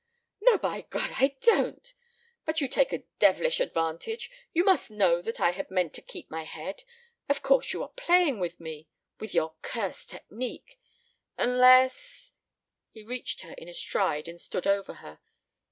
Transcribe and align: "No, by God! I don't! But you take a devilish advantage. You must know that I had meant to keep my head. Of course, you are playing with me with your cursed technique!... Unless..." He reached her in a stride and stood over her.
"No, 0.41 0.57
by 0.57 0.81
God! 0.89 1.11
I 1.19 1.37
don't! 1.41 1.93
But 2.43 2.59
you 2.59 2.67
take 2.67 2.91
a 2.91 3.03
devilish 3.19 3.59
advantage. 3.59 4.31
You 4.51 4.63
must 4.63 4.89
know 4.89 5.21
that 5.21 5.39
I 5.39 5.51
had 5.51 5.69
meant 5.69 5.93
to 5.93 6.01
keep 6.01 6.27
my 6.31 6.41
head. 6.43 6.81
Of 7.29 7.43
course, 7.43 7.71
you 7.71 7.83
are 7.83 7.89
playing 7.89 8.39
with 8.39 8.59
me 8.59 8.87
with 9.19 9.35
your 9.35 9.53
cursed 9.61 10.09
technique!... 10.09 10.79
Unless..." 11.37 12.33
He 12.95 13.03
reached 13.03 13.41
her 13.41 13.53
in 13.59 13.69
a 13.69 13.75
stride 13.75 14.27
and 14.27 14.41
stood 14.41 14.65
over 14.65 14.95
her. 15.05 15.19